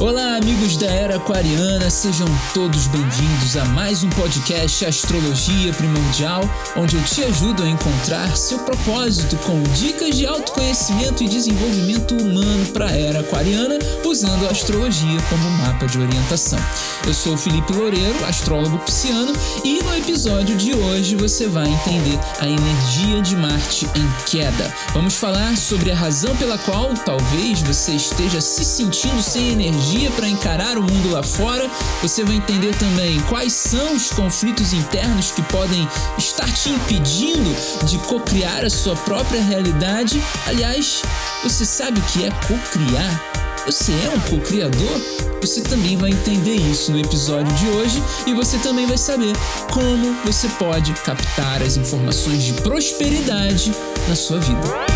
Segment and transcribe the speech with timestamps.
[0.00, 6.40] Olá, amigos da Era Aquariana, sejam todos bem-vindos a mais um podcast Astrologia Primordial,
[6.74, 12.64] onde eu te ajudo a encontrar seu propósito com dicas de autoconhecimento e desenvolvimento humano
[12.72, 16.58] para a Era Aquariana, usando a astrologia como mapa de orientação.
[17.06, 22.48] Eu sou Felipe Loureiro, astrólogo pisciano, e no episódio de hoje você vai entender a
[22.48, 24.74] energia de Marte em queda.
[24.94, 30.10] Vamos falar sobre a razão pela qual talvez você esteja se sentindo sem energia energia
[30.12, 31.68] para encarar o mundo lá fora.
[32.02, 37.50] Você vai entender também quais são os conflitos internos que podem estar te impedindo
[37.84, 40.22] de cocriar a sua própria realidade.
[40.46, 41.02] Aliás,
[41.42, 43.24] você sabe o que é cocriar?
[43.66, 45.00] Você é um co-criador?
[45.40, 49.32] Você também vai entender isso no episódio de hoje e você também vai saber
[49.72, 53.72] como você pode captar as informações de prosperidade
[54.08, 54.89] na sua vida.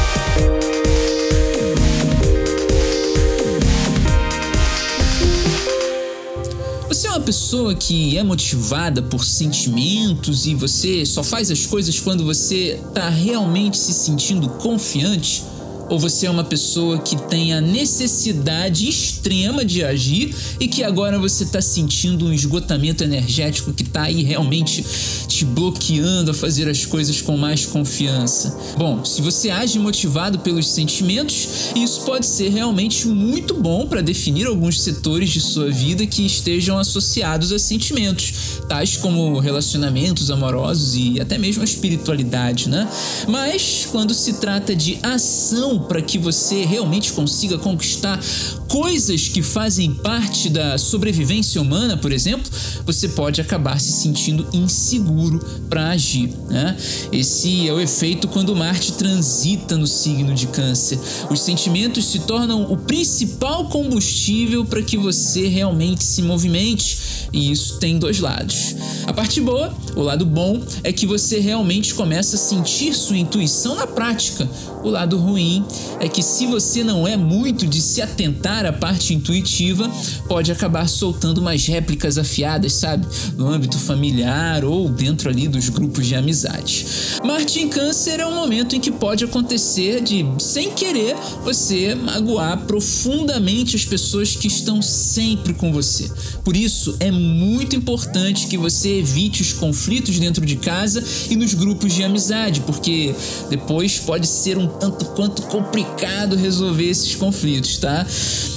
[7.24, 13.08] Pessoa que é motivada por sentimentos e você só faz as coisas quando você está
[13.08, 15.42] realmente se sentindo confiante?
[15.88, 21.18] Ou você é uma pessoa que tem a necessidade extrema de agir e que agora
[21.18, 24.84] você está sentindo um esgotamento energético que está aí realmente
[25.28, 28.56] te bloqueando a fazer as coisas com mais confiança?
[28.76, 34.46] Bom, se você age motivado pelos sentimentos, isso pode ser realmente muito bom para definir
[34.46, 41.20] alguns setores de sua vida que estejam associados a sentimentos, tais como relacionamentos amorosos e
[41.20, 42.88] até mesmo a espiritualidade, né?
[43.28, 48.20] Mas quando se trata de ação para que você realmente consiga conquistar
[48.68, 52.50] coisas que fazem parte da sobrevivência humana, por exemplo,
[52.84, 56.34] você pode acabar se sentindo inseguro para agir.
[56.48, 56.76] Né?
[57.12, 60.98] Esse é o efeito quando Marte transita no signo de Câncer.
[61.30, 66.98] Os sentimentos se tornam o principal combustível para que você realmente se movimente,
[67.32, 68.76] e isso tem dois lados.
[69.06, 73.74] A parte boa, o lado bom, é que você realmente começa a sentir sua intuição
[73.74, 74.48] na prática.
[74.82, 75.64] O lado ruim
[75.98, 79.90] é que se você não é muito de se atentar a parte intuitiva,
[80.28, 83.06] pode acabar soltando umas réplicas afiadas, sabe?
[83.36, 86.86] No âmbito familiar ou dentro ali dos grupos de amizade.
[87.24, 92.58] Marte em Câncer é um momento em que pode acontecer de, sem querer, você magoar
[92.66, 96.10] profundamente as pessoas que estão sempre com você.
[96.44, 101.54] Por isso, é muito importante que você evite os conflitos dentro de casa e nos
[101.54, 103.14] grupos de amizade, porque
[103.48, 108.06] depois pode ser um tanto quanto complicado resolver esses conflitos, tá?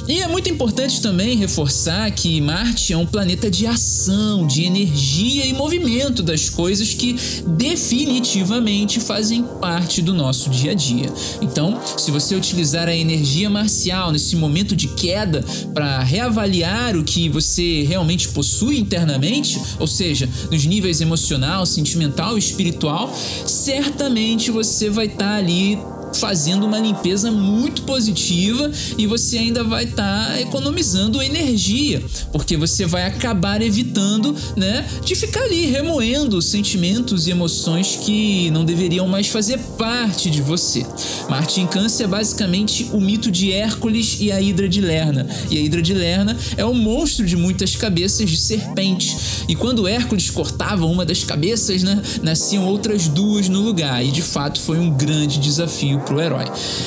[0.08, 5.46] E é muito importante também reforçar que Marte é um planeta de ação, de energia
[5.46, 11.12] e movimento das coisas que definitivamente fazem parte do nosso dia a dia.
[11.42, 17.28] Então, se você utilizar a energia marcial nesse momento de queda para reavaliar o que
[17.28, 23.14] você realmente possui internamente, ou seja, nos níveis emocional, sentimental e espiritual,
[23.46, 25.78] certamente você vai estar tá ali
[26.20, 32.86] fazendo uma limpeza muito positiva e você ainda vai estar tá economizando energia, porque você
[32.86, 39.28] vai acabar evitando, né, de ficar ali remoendo sentimentos e emoções que não deveriam mais
[39.28, 40.86] fazer parte de você.
[41.30, 45.28] Marte em Câncer é basicamente o mito de Hércules e a Hidra de Lerna.
[45.50, 49.16] E a Hidra de Lerna é o monstro de muitas cabeças de serpente.
[49.48, 54.04] E quando Hércules cortava uma das cabeças, né, nasciam outras duas no lugar.
[54.04, 56.46] E de fato foi um grande desafio o herói.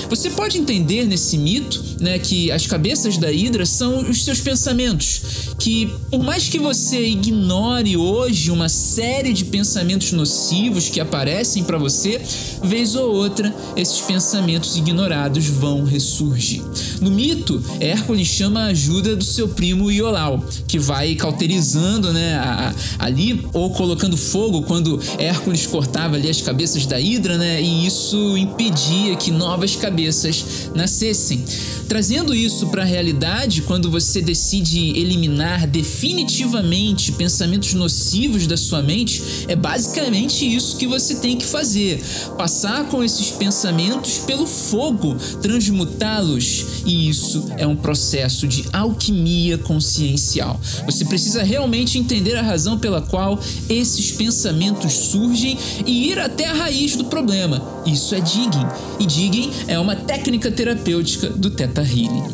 [0.09, 5.21] Você pode entender nesse mito né, que as cabeças da Hidra são os seus pensamentos,
[5.59, 11.79] que por mais que você ignore hoje uma série de pensamentos nocivos que aparecem para
[11.79, 12.21] você,
[12.63, 16.63] vez ou outra esses pensamentos ignorados vão ressurgir.
[17.01, 22.73] No mito, Hércules chama a ajuda do seu primo Iolau, que vai cauterizando né, a,
[22.99, 27.87] a, ali ou colocando fogo quando Hércules cortava ali as cabeças da Hidra, né, e
[27.87, 31.45] isso impedia que novas cabeças nascessem.
[31.91, 39.21] Trazendo isso para a realidade, quando você decide eliminar definitivamente pensamentos nocivos da sua mente,
[39.49, 42.01] é basicamente isso que você tem que fazer:
[42.39, 46.85] passar com esses pensamentos pelo fogo, transmutá-los.
[46.87, 50.61] E isso é um processo de alquimia consciencial.
[50.87, 56.55] Você precisa realmente entender a razão pela qual esses pensamentos surgem e ir até a
[56.55, 57.83] raiz do problema.
[57.85, 58.67] Isso é digging
[59.01, 62.25] e digging é uma técnica terapêutica do Theta Healing.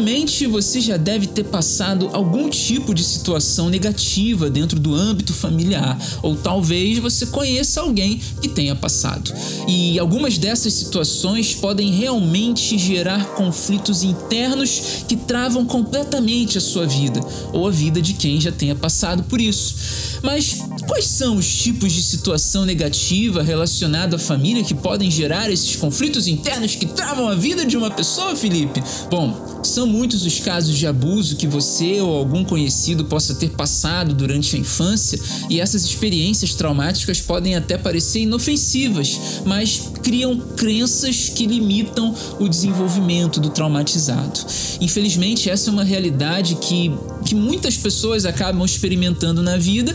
[0.00, 5.98] Provavelmente você já deve ter passado algum tipo de situação negativa dentro do âmbito familiar,
[6.22, 9.30] ou talvez você conheça alguém que tenha passado.
[9.68, 17.20] E algumas dessas situações podem realmente gerar conflitos internos que travam completamente a sua vida,
[17.52, 19.74] ou a vida de quem já tenha passado por isso.
[20.22, 25.76] Mas quais são os tipos de situação negativa relacionada à família que podem gerar esses
[25.76, 28.82] conflitos internos que travam a vida de uma pessoa, Felipe?
[29.08, 34.12] Bom, são muitos os casos de abuso que você ou algum conhecido possa ter passado
[34.12, 39.16] durante a infância, e essas experiências traumáticas podem até parecer inofensivas,
[39.46, 44.40] mas criam crenças que limitam o desenvolvimento do traumatizado.
[44.80, 46.92] Infelizmente, essa é uma realidade que,
[47.30, 49.94] que muitas pessoas acabam experimentando na vida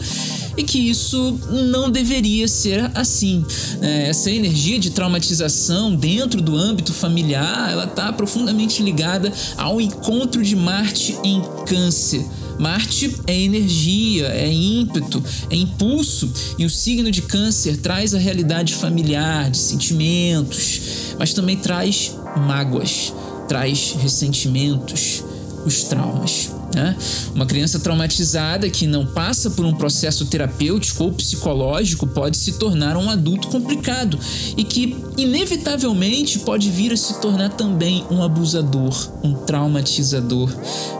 [0.55, 1.37] e que isso
[1.69, 3.45] não deveria ser assim.
[3.81, 10.41] É, essa energia de traumatização dentro do âmbito familiar, ela está profundamente ligada ao encontro
[10.41, 12.25] de Marte em Câncer.
[12.57, 18.73] Marte é energia, é ímpeto, é impulso, e o signo de Câncer traz a realidade
[18.75, 20.79] familiar, de sentimentos,
[21.19, 22.15] mas também traz
[22.47, 23.13] mágoas,
[23.49, 25.21] traz ressentimentos,
[25.65, 26.49] os traumas.
[26.75, 26.93] Né?
[27.33, 32.97] Uma criança traumatizada que não passa por um processo terapêutico ou psicológico pode se tornar
[32.97, 34.19] um adulto complicado
[34.57, 38.93] e que, inevitavelmente, pode vir a se tornar também um abusador,
[39.23, 40.51] um traumatizador.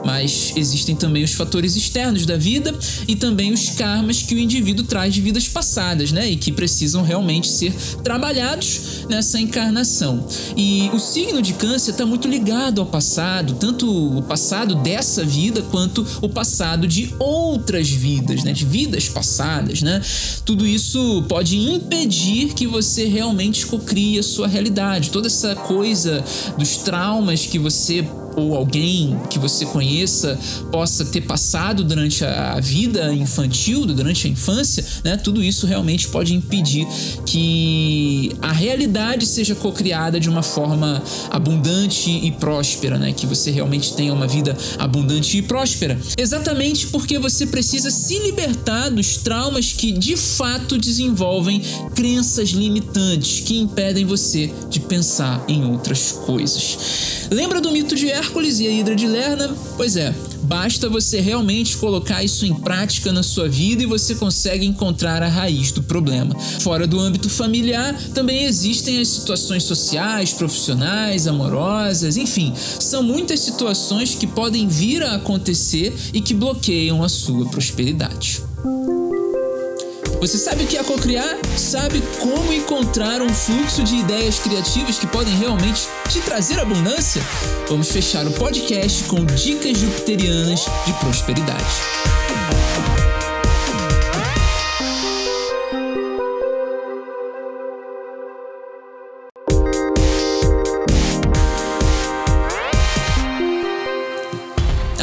[0.05, 2.73] Mas existem também os fatores externos da vida
[3.05, 6.31] e também os karmas que o indivíduo traz de vidas passadas, né?
[6.31, 10.25] E que precisam realmente ser trabalhados nessa encarnação.
[10.55, 15.61] E o signo de Câncer está muito ligado ao passado, tanto o passado dessa vida
[15.63, 20.01] quanto o passado de outras vidas, né, de vidas passadas, né?
[20.43, 25.09] Tudo isso pode impedir que você realmente cocrie a sua realidade.
[25.11, 26.23] Toda essa coisa
[26.57, 28.05] dos traumas que você
[28.35, 30.37] ou alguém que você conheça
[30.71, 35.17] possa ter passado durante a vida infantil, durante a infância, né?
[35.17, 36.87] Tudo isso realmente pode impedir
[37.25, 43.13] que a realidade seja cocriada de uma forma abundante e próspera, né?
[43.13, 45.99] Que você realmente tenha uma vida abundante e próspera.
[46.17, 51.61] Exatamente porque você precisa se libertar dos traumas que de fato desenvolvem
[51.93, 56.77] crenças limitantes que impedem você de pensar em outras coisas.
[57.31, 59.55] Lembra do mito de Hércules e a Hidra de Lerna?
[59.77, 64.65] Pois é, basta você realmente colocar isso em prática na sua vida e você consegue
[64.65, 66.35] encontrar a raiz do problema.
[66.59, 74.15] Fora do âmbito familiar, também existem as situações sociais, profissionais, amorosas, enfim, são muitas situações
[74.15, 78.41] que podem vir a acontecer e que bloqueiam a sua prosperidade.
[80.25, 81.37] Você sabe o que é cocriar?
[81.55, 87.21] Sabe como encontrar um fluxo de ideias criativas que podem realmente te trazer abundância?
[87.69, 91.63] Vamos fechar o podcast com dicas jupiterianas de prosperidade.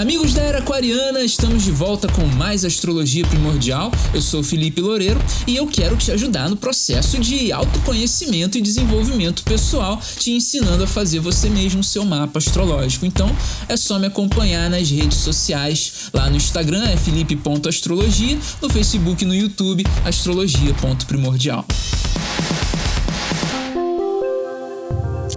[0.03, 3.93] Amigos da Era Aquariana, estamos de volta com mais Astrologia Primordial.
[4.13, 9.45] Eu sou Felipe Loureiro e eu quero te ajudar no processo de autoconhecimento e desenvolvimento
[9.45, 13.07] pessoal, te ensinando a fazer você mesmo seu mapa astrológico.
[13.07, 13.31] Então,
[13.69, 16.11] é só me acompanhar nas redes sociais.
[16.13, 21.65] Lá no Instagram é felipe.astrologia, no Facebook e no YouTube, astrologia.primordial.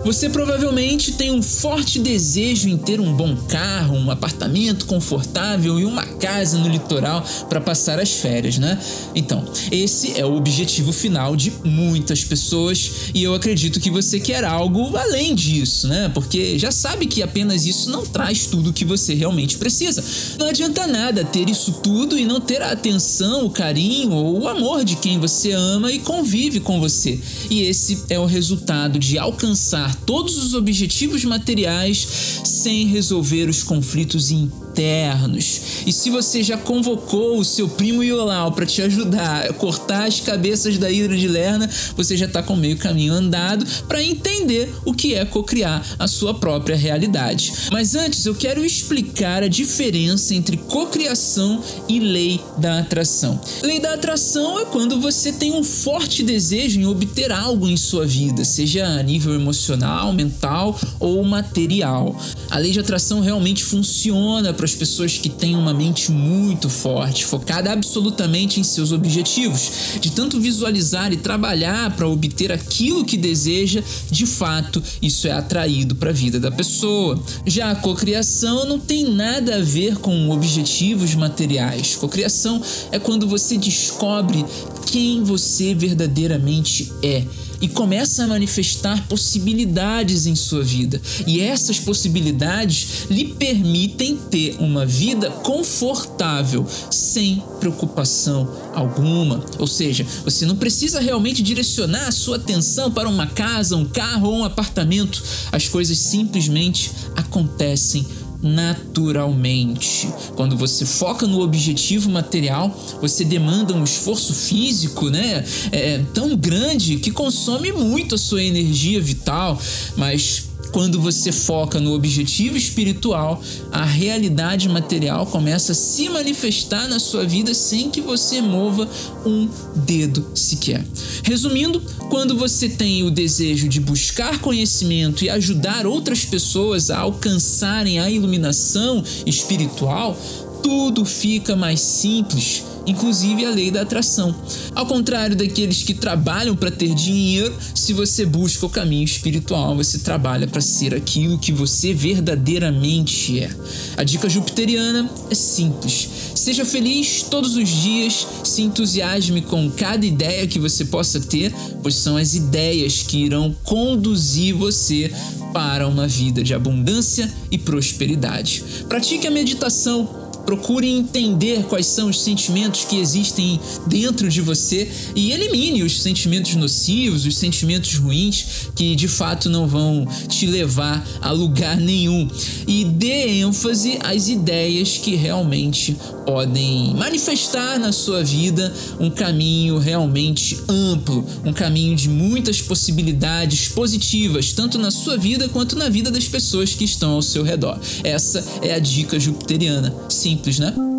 [0.06, 5.84] Você provavelmente tem um forte desejo em ter um bom carro, um apartamento confortável e
[5.84, 8.80] uma casa no litoral para passar as férias, né?
[9.16, 14.44] Então, esse é o objetivo final de muitas pessoas e eu acredito que você quer
[14.44, 16.08] algo além disso, né?
[16.14, 20.04] Porque já sabe que apenas isso não traz tudo que você realmente precisa.
[20.38, 24.48] Não adianta nada ter isso tudo e não ter a atenção, o carinho ou o
[24.48, 27.20] amor de quem você ama e convive com você.
[27.50, 32.08] E esse é o resultado de alcançar todos os objetivos materiais
[32.44, 35.62] sem resolver os conflitos internos.
[35.86, 40.20] E se você já convocou o seu primo Iolau para te ajudar a cortar as
[40.20, 44.94] cabeças da Hidra de Lerna, você já está com meio caminho andado para entender o
[44.94, 47.54] que é cocriar a sua própria realidade.
[47.72, 53.40] Mas antes eu quero explicar a diferença entre cocriação e lei da atração.
[53.64, 58.06] Lei da atração é quando você tem um forte desejo em obter algo em sua
[58.06, 62.20] vida, seja a nível emocional emocional, mental ou material.
[62.50, 67.26] A lei de atração realmente funciona para as pessoas que têm uma mente muito forte,
[67.26, 70.00] focada absolutamente em seus objetivos.
[70.00, 75.96] De tanto visualizar e trabalhar para obter aquilo que deseja, de fato, isso é atraído
[75.96, 77.22] para a vida da pessoa.
[77.46, 81.96] Já a cocriação não tem nada a ver com objetivos materiais.
[81.96, 82.62] Cocriação
[82.92, 84.46] é quando você descobre
[84.86, 87.26] quem você verdadeiramente é
[87.62, 91.02] e começa a manifestar possibilidades em sua vida.
[91.26, 99.44] E essas possibilidades lhe permitem ter uma vida confortável, sem preocupação alguma.
[99.58, 104.30] Ou seja, você não precisa realmente direcionar a sua atenção para uma casa, um carro
[104.30, 105.24] ou um apartamento.
[105.52, 108.06] As coisas simplesmente acontecem
[108.42, 110.08] naturalmente.
[110.36, 115.44] Quando você foca no objetivo material, você demanda um esforço físico, né?
[115.72, 119.60] É, tão grande que consome muito a sua energia vital,
[119.96, 120.45] mas
[120.76, 123.42] quando você foca no objetivo espiritual,
[123.72, 128.86] a realidade material começa a se manifestar na sua vida sem que você mova
[129.26, 129.48] um
[129.86, 130.86] dedo sequer.
[131.24, 138.02] Resumindo, quando você tem o desejo de buscar conhecimento e ajudar outras pessoas a alcançarem
[138.02, 140.20] a iluminação espiritual,
[140.62, 144.36] tudo fica mais simples inclusive a lei da atração.
[144.74, 150.00] Ao contrário daqueles que trabalham para ter dinheiro, se você busca o caminho espiritual, você
[150.00, 153.50] trabalha para ser aquilo que você verdadeiramente é.
[153.98, 156.10] A dica jupiteriana é simples.
[156.36, 161.96] Seja feliz todos os dias, se entusiasme com cada ideia que você possa ter, pois
[161.96, 165.12] são as ideias que irão conduzir você
[165.54, 168.64] para uma vida de abundância e prosperidade.
[168.90, 175.32] Pratique a meditação Procure entender quais são os sentimentos que existem dentro de você e
[175.32, 181.32] elimine os sentimentos nocivos, os sentimentos ruins que de fato não vão te levar a
[181.32, 182.28] lugar nenhum.
[182.68, 190.58] E dê ênfase às ideias que realmente podem manifestar na sua vida um caminho realmente
[190.68, 196.28] amplo, um caminho de muitas possibilidades positivas, tanto na sua vida quanto na vida das
[196.28, 197.80] pessoas que estão ao seu redor.
[198.04, 199.94] Essa é a dica jupiteriana.
[200.36, 200.95] Simples, né?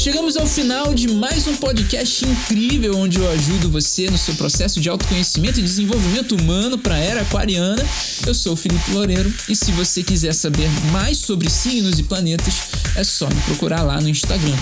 [0.00, 4.80] Chegamos ao final de mais um podcast incrível onde eu ajudo você no seu processo
[4.80, 7.86] de autoconhecimento e desenvolvimento humano para a era aquariana.
[8.26, 12.54] Eu sou o Felipe Loureiro e se você quiser saber mais sobre signos e planetas,
[12.96, 14.56] é só me procurar lá no Instagram,